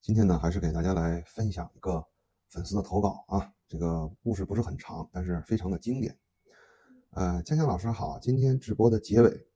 [0.00, 2.02] 今天呢，还是给大家来分享一个
[2.48, 3.52] 粉丝的投稿啊。
[3.66, 6.16] 这个故事不是很长，但是非常的经典。
[7.10, 9.46] 呃，江江老师好，今天直播的结尾，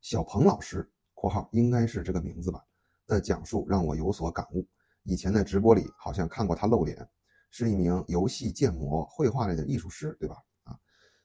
[0.00, 2.64] 小鹏老师（括号应该是这个名字吧）
[3.06, 4.66] 的讲述让我有所感悟。
[5.02, 7.06] 以前在直播里好像看过他露脸，
[7.50, 10.36] 是一名游戏建模、绘画类的艺术师，对吧？
[10.62, 10.78] 啊，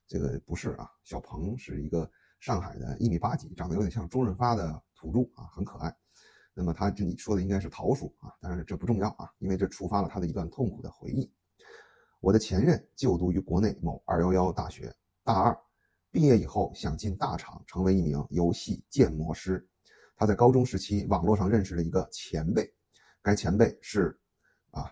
[0.07, 2.09] 这个不是啊，小鹏是一个
[2.39, 5.95] 上海的一米八几，长得有点像周润发的土著啊，很可爱。
[6.53, 11.31] 那么他这里说的应该是桃树啊，当然这不重要啊，因为这触发了他的一段痛苦的回忆。
[12.19, 15.57] 我的前任就读于国内某二幺幺大学，大二
[16.11, 19.67] 毕业以后想进大厂，成为一名游戏建模师。
[20.15, 22.71] 他在高中时期网络上认识了一个前辈，
[23.21, 24.17] 该前辈是
[24.71, 24.89] 啊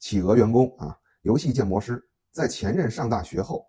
[0.00, 3.64] 企鹅员工啊，游戏建模师，在前任上大学后，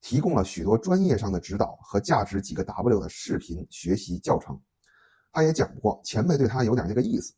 [0.00, 4.60] 提供了许多专业上的指导和价值几个 W 的视频学习教程。
[5.32, 7.32] 他也讲过，前辈对他有点这个意思，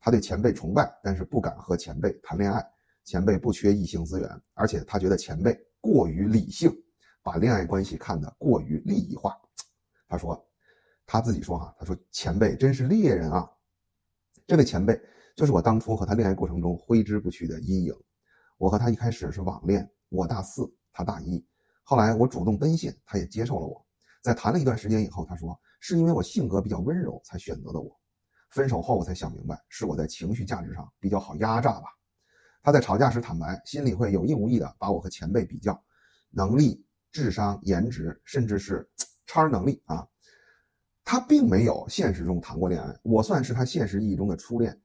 [0.00, 2.64] 他对前辈崇拜，但是不敢和前辈谈恋爱。
[3.04, 6.70] 前辈不缺异性资源，而且他觉得前辈过于理性，
[7.22, 9.34] 把恋爱关系看得过于利益化。
[10.06, 10.46] 他说，
[11.06, 13.50] 他自己说哈，他说前辈真是猎人啊。
[14.46, 15.00] 这位前辈
[15.34, 17.94] 就是我当初和他恋爱过程中挥之不去的阴影。
[18.58, 21.42] 我和他一开始是网恋，我大四，他大一，
[21.82, 23.82] 后来我主动奔现，他也接受了我。
[24.20, 25.58] 在谈了一段时间以后，他说。
[25.80, 27.98] 是因为我性格比较温柔才选择的我，
[28.50, 31.86] 分手后我才想明白，是我在情绪价值上比较好压榨吧。
[32.62, 35.80] 他在吵架时坦白，心里会有意无意的把我和前辈比较，
[36.30, 38.88] 能力、智商、颜值，甚至是
[39.26, 40.06] 超能力啊。
[41.04, 44.78] 他并没有现实中谈过恋爱，我算是他现实意义中的初恋。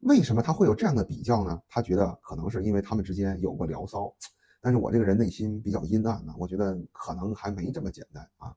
[0.00, 1.60] 为什么他会有这样的比较呢？
[1.68, 4.14] 他觉得可能是因为他们之间有过聊骚，
[4.62, 8.54] 但是我这个人内心比较阴暗呢，我觉得可能还没这么简单啊。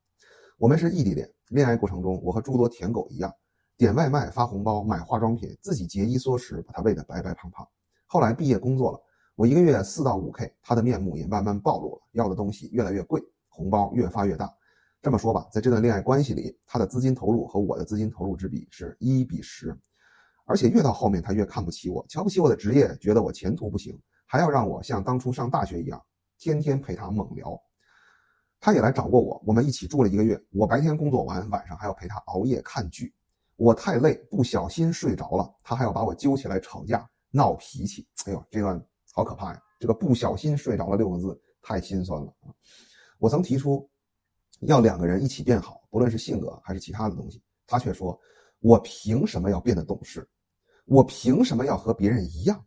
[0.61, 3.33] 我们是异地恋，恋爱过程中，我和诸多舔狗一样，
[3.77, 7.67] 点外卖、发红包、买化妆品，自己节衣缩食，把他喂得白白胖胖。
[8.05, 9.01] 后来毕业工作了，
[9.33, 14.53] 我一个月四到五 K，他的面目也慢慢暴露了，要的东西越来越贵，红包越发越大。
[15.01, 19.75] 这么说吧，在这段恋爱关系里，他的资金投入和我的资金投入之比是一比十，
[20.45, 25.99] 而且越到后面，他越看不起我，瞧不起我的职业，觉得我前途不行，还要让我像当初上大学一样，
[26.37, 27.59] 天天陪他猛聊。
[28.61, 30.39] 他也来找过我，我们一起住了一个月。
[30.51, 33.11] 我白天工作完，晚上还要陪他熬夜看剧。
[33.55, 38.07] 我太累，不小心睡着了，他还要把我揪起来吵架闹脾气。
[38.25, 38.79] 哎呦，这段
[39.13, 39.61] 好可怕呀！
[39.79, 42.53] 这个“不小心睡着了”六个字太心酸了啊！
[43.17, 43.89] 我曾提出
[44.61, 48.19] 要两个人一起变好，不论是性格还是其他的东西，他却说
[48.61, 50.27] ：“我凭什么要变得懂事？
[50.85, 52.63] 我凭什么要和别人一样？”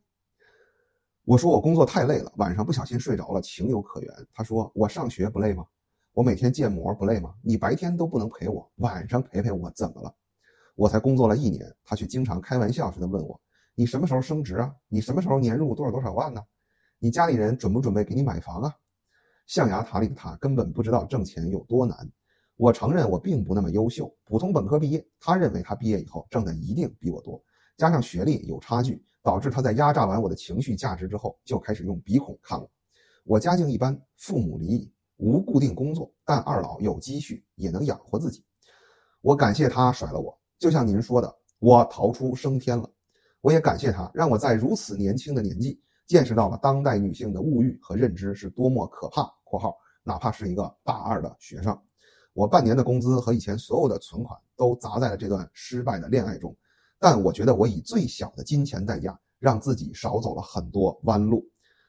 [1.25, 5.65] 我说：“我工作太累了，晚上不小心睡着了，情有可原。”他说：“我上学不累吗？”
[6.15, 7.35] 我每天建模不累吗？
[7.43, 10.15] 你白天都不能陪我，晚上陪陪我怎么了？
[10.77, 13.41] 我才工作了一年，他却经常开玩笑似的问我
[13.75, 14.73] ：“你什么时候升职啊？
[14.87, 16.41] 你什么时候年入多少多少万呢？
[17.01, 18.73] 你家里人准不准备给你买房啊？”
[19.49, 22.09] 象牙塔里的他根本不知道挣钱有多难。
[22.55, 25.05] 我承认我并不那么优秀，普通本科毕业。
[25.19, 27.43] 他认为他毕业以后挣的一定比我多，
[27.77, 32.71] 加上学历有差距，导致他在压榨完我的情绪价值之后，就开始用鼻孔看我。
[33.25, 34.93] 我家境一般，父母离异。
[35.25, 38.45] 无固定工作，但二老有积蓄，也能养活自己。
[39.23, 42.87] 我感谢他甩了我，就像您说的，我逃出升天了。
[43.41, 49.23] 我也感谢他，让我在如此年轻的年纪，见识到了当代女性的物欲和认知是多么可怕。
[49.45, 51.79] （括号哪怕是一个大二的学生，
[52.35, 56.55] 我半年的工资和以前所有的存款都砸在了这段失败的恋爱中，
[56.99, 61.49] 但我觉得我以最小的金钱代价，让自己少走了很多弯路。）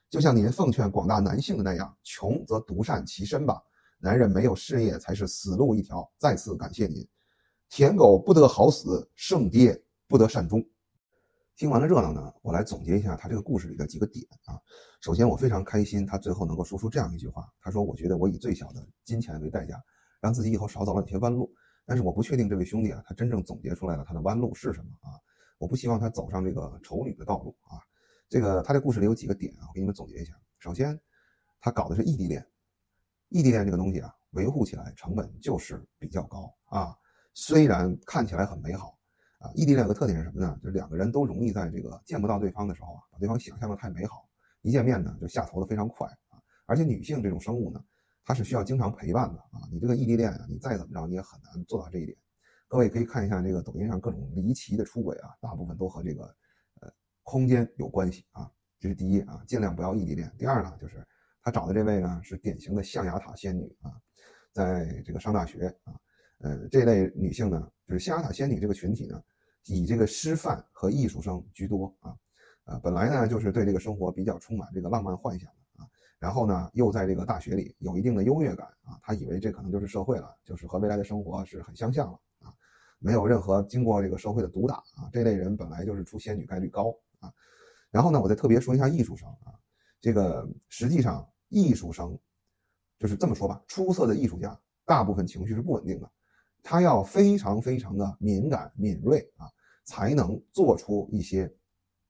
[0.10, 3.62] 就像您奉劝广大男性的那样，穷则独善其身吧。
[3.98, 6.10] 男人没有事业才是死路一条。
[6.18, 7.06] 再次感谢您，
[7.70, 10.64] 舔狗不得好死，圣爹不得善终。
[11.56, 14.60] 听完了热闹呢，我来总结一下他这个故事里的几个点啊。
[15.02, 17.48] 首先，我非常开心，他最后能够说出这样一句话。
[17.62, 19.82] 他说：“我觉得我以最小的金钱为代价，
[20.22, 21.52] 让自己以后少走了哪些弯路。
[21.86, 25.16] 但是我不确定这位兄弟啊，他真正总结出来了他的弯路是什么啊？
[25.58, 27.80] 我不希望他走上这个丑女的道路啊。”
[28.28, 30.34] 这个他这故事里有几个点啊，我给你们总结一下。
[30.60, 31.00] 首先，
[31.60, 32.44] 他搞的是异地恋，
[33.30, 36.96] 异地恋这个东西啊，维护起来成本就是比较高啊。
[37.34, 38.98] 虽然看起来很美好
[39.40, 40.58] 啊，异地恋有个特点是什么呢？
[40.64, 44.28] 就是两个人都容易在这个见不到对方的时候啊，把对方想象的太美好，
[44.62, 46.42] 一见面呢就下头的非常快啊。
[46.66, 47.80] 而且女性这种生物呢，
[48.24, 49.62] 她是需要经常陪伴的啊。
[49.72, 52.18] 你这个异地恋啊，你再怎么着你也很难做到这一点。
[52.68, 56.36] 各位可以看一下这个抖音上各种离奇的出轨啊，大部分都和这个。
[57.26, 58.50] 空间有关系啊，
[58.80, 60.32] 这是第一啊，尽量不要异地恋。
[60.38, 61.04] 第二呢，就是
[61.42, 63.92] 他找的这位呢是典型的象牙塔仙女啊，
[64.54, 65.94] 在这个上大学啊，
[66.38, 69.20] 呃，这类女性呢，就是象牙塔仙女这个群体呢，
[69.66, 72.16] 以这个师范和艺术生居多啊，
[72.66, 75.90] 呃，本来呢就是对这个生活比较充满这个浪漫幻想的啊，
[76.20, 82.54] 然后呢又在这个大学里有一定的优越感啊，他以为这可能就是社会了，就是和未来的生活是很相像了啊，
[83.00, 86.96] 没有任何经过这个社会的毒打啊，这类人本来就是出仙女概率高
[87.26, 87.34] 啊。
[87.92, 89.54] 然后呢，我再特别说一下艺术生啊，
[90.02, 92.18] 这个实际上艺术生
[93.00, 96.12] 就是这么说吧，出色的艺术家大部分情绪是不稳定的。
[96.62, 99.46] 他要非常非常的敏感敏锐啊，
[99.84, 101.54] 才能做出一些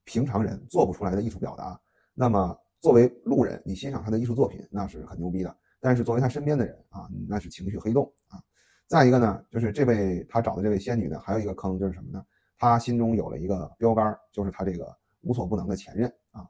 [0.04, 1.78] 平常人做不出来的艺术表达。
[2.14, 5.56] 那么作为路人，你欣赏他的艺术作品，那是很牛逼的。
[5.78, 8.42] 但是作为他身边的人啊，那是情绪黑洞啊。
[8.86, 12.24] 再一个呢，就是这位他找的这位仙女呢，还有一个坑就是什么呢？
[12.56, 16.48] 他心中有了一个标杆，就是他这个无所不能的前任啊。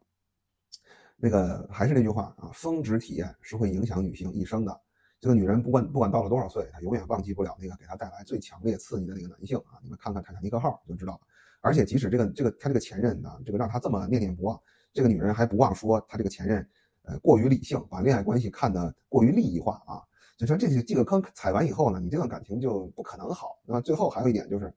[1.17, 4.81] 那个还是那句话啊，峰值体验是会影响女性一生的。
[5.19, 9.81] 这个女人不管不管到了多少岁，她永远忘记不了那个给她带来最强烈刺激的那个男性啊！
[9.83, 11.21] 你们看看《泰坦尼克号》就知道了。
[11.63, 14.61] 而且即使这个这个她这个前任呢，这个让她这么念念不忘，
[14.93, 16.69] 这个女人还不忘说她这个前任，
[17.05, 20.05] 呃，过于理性，把恋爱关系看得过于利益化啊！
[20.37, 23.59] 就说这些这个坑踩完以后呢，你这段感情就不可能好。
[23.65, 24.73] 那么最后还有一点就是，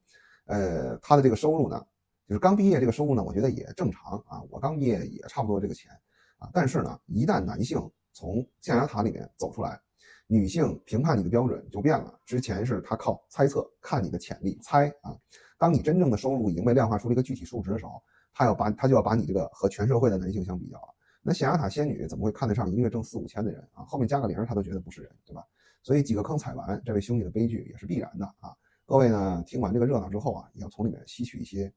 [0.45, 1.85] 呃，她的这个收入呢，
[2.29, 4.39] 就是刚毕业这个收入呢，我觉得也正常啊。
[4.51, 5.91] 我刚毕业也差不多这个钱
[6.37, 6.47] 啊。
[6.53, 7.79] 但是呢，一旦男性
[8.13, 9.81] 从象牙塔里面走出来，
[10.27, 15.17] 女性评判你的标准就变了，之前是她靠猜测看你的潜力猜啊，
[15.57, 17.99] 当你真正的收入已经被量化出了一个具体数值的时候，
[18.31, 20.95] 她要把她就要把你这个和全社会的男性相比较了。
[21.23, 23.83] 那象牙塔仙女怎么会看得上一个月挣四五千的人啊？
[23.85, 25.43] 后面加个零她都觉得不是人，对吧？
[25.81, 28.53] 所以几个坑踩完，这位兄弟的悲剧也是必然的啊。
[28.85, 31.73] 各位呢，听完这个热闹之后啊，也要从里面吸取一些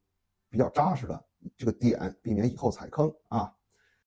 [0.53, 1.25] 比较扎实的
[1.57, 3.51] 这个点，避免以后踩坑啊。